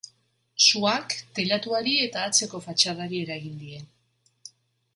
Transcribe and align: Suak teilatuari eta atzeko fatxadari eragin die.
Suak 0.67 1.13
teilatuari 1.39 1.93
eta 2.07 2.23
atzeko 2.31 2.63
fatxadari 2.65 3.21
eragin 3.27 3.63
die. 3.67 3.85